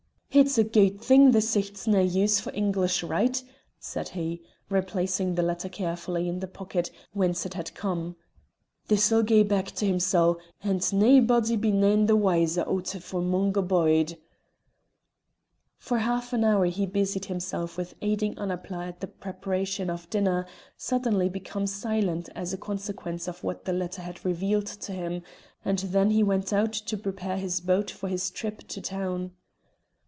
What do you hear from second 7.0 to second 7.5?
whence